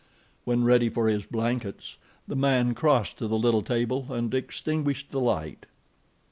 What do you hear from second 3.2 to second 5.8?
the little table and extinguished the light.